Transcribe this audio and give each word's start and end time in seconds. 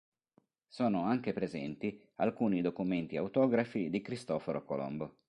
Sono 0.67 1.03
anche 1.03 1.31
presenti 1.31 2.01
alcuni 2.15 2.63
documenti 2.63 3.17
autografi 3.17 3.91
di 3.91 4.01
Cristoforo 4.01 4.65
Colombo. 4.65 5.17